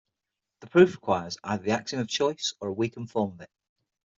The 0.61 0.67
proof 0.67 0.95
requires 0.95 1.37
either 1.43 1.61
the 1.61 1.71
axiom 1.73 2.01
of 2.01 2.07
choice 2.07 2.55
or 2.59 2.69
a 2.69 2.73
weakened 2.73 3.11
form 3.11 3.33
of 3.33 3.41
it. 3.41 3.51